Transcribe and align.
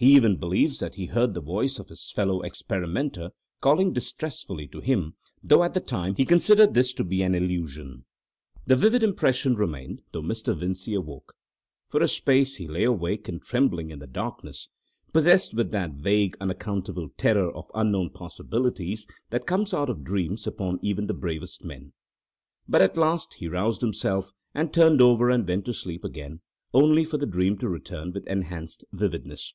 He 0.00 0.14
even 0.14 0.36
believes 0.36 0.78
that 0.78 0.94
he 0.94 1.06
heard 1.06 1.34
the 1.34 1.40
voice 1.40 1.80
of 1.80 1.88
his 1.88 2.12
fellow 2.12 2.40
experimenter 2.44 3.30
calling 3.60 3.92
distressfully 3.92 4.68
to 4.68 4.78
him, 4.78 5.16
though 5.42 5.64
at 5.64 5.74
the 5.74 5.80
time 5.80 6.14
he 6.14 6.24
considered 6.24 6.72
this 6.72 6.92
to 6.92 7.02
be 7.02 7.20
an 7.22 7.34
illusion. 7.34 8.04
The 8.64 8.76
vivid 8.76 9.02
impression 9.02 9.56
remained 9.56 10.02
though 10.12 10.22
Mr. 10.22 10.56
Vincey 10.56 10.94
awoke. 10.94 11.34
For 11.88 12.00
a 12.00 12.06
space 12.06 12.54
he 12.58 12.68
lay 12.68 12.84
awake 12.84 13.28
and 13.28 13.42
trembling 13.42 13.90
in 13.90 13.98
the 13.98 14.06
darkness, 14.06 14.68
possessed 15.12 15.52
with 15.52 15.72
that 15.72 15.94
vague, 15.94 16.36
unaccountable 16.40 17.08
terror 17.16 17.50
of 17.52 17.68
unknown 17.74 18.10
possibilities 18.10 19.04
that 19.30 19.46
comes 19.48 19.74
out 19.74 19.90
of 19.90 20.04
dreams 20.04 20.46
upon 20.46 20.78
even 20.80 21.08
the 21.08 21.12
bravest 21.12 21.64
men. 21.64 21.92
But 22.68 22.82
at 22.82 22.96
last 22.96 23.34
he 23.34 23.48
roused 23.48 23.80
himself, 23.80 24.30
and 24.54 24.72
turned 24.72 25.02
over 25.02 25.28
and 25.28 25.44
went 25.48 25.64
to 25.64 25.74
sleep 25.74 26.04
again, 26.04 26.40
only 26.72 27.02
for 27.04 27.18
the 27.18 27.26
dream 27.26 27.58
to 27.58 27.68
return 27.68 28.12
with 28.12 28.28
enhanced 28.28 28.84
vividness. 28.92 29.54